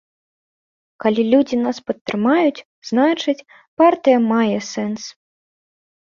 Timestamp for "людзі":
1.33-1.57